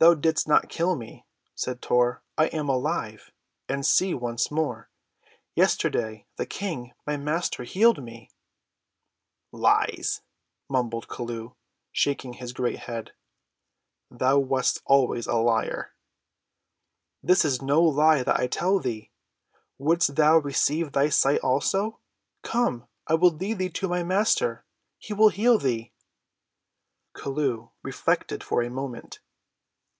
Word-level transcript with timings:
"Thou 0.00 0.14
didst 0.14 0.46
not 0.46 0.68
kill 0.68 0.94
me," 0.94 1.26
said 1.56 1.82
Tor. 1.82 2.22
"I 2.36 2.46
am 2.46 2.68
alive, 2.68 3.32
and 3.68 3.84
see 3.84 4.14
once 4.14 4.48
more. 4.48 4.88
Yesterday 5.56 6.24
the 6.36 6.46
King, 6.46 6.92
my 7.04 7.16
Master, 7.16 7.64
healed 7.64 8.00
me." 8.00 8.30
"Lies!" 9.50 10.22
mumbled 10.68 11.08
Chelluh, 11.08 11.56
shaking 11.90 12.34
his 12.34 12.52
great 12.52 12.78
head,—"thou 12.78 14.38
wast 14.38 14.80
always 14.84 15.26
a 15.26 15.34
liar." 15.34 15.96
"This 17.20 17.44
is 17.44 17.60
no 17.60 17.82
lie 17.82 18.22
that 18.22 18.38
I 18.38 18.46
tell 18.46 18.78
thee. 18.78 19.10
Wouldst 19.78 20.14
thou 20.14 20.38
receive 20.38 20.92
thy 20.92 21.08
sight 21.08 21.40
also? 21.40 21.98
Come, 22.42 22.86
I 23.08 23.14
will 23.14 23.32
lead 23.32 23.58
thee 23.58 23.70
to 23.70 23.88
my 23.88 24.04
Master. 24.04 24.64
He 24.96 25.12
will 25.12 25.30
heal 25.30 25.58
thee." 25.58 25.90
Chelluh 27.16 27.72
reflected 27.82 28.44
for 28.44 28.62
a 28.62 28.70
moment. 28.70 29.18